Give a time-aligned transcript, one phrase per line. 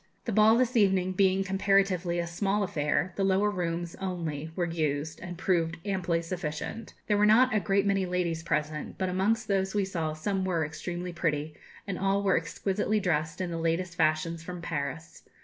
[0.25, 5.19] The ball this evening being comparatively a small affair, the lower rooms only were used,
[5.19, 6.95] and proved amply sufficient.
[7.05, 10.65] There were not a great many ladies present, but amongst those we saw some were
[10.65, 15.21] extremely pretty, and all were exquisitely dressed in the latest fashions from Paris.